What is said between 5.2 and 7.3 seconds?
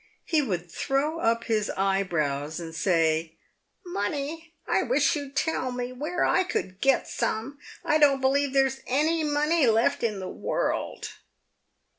tell me where I could get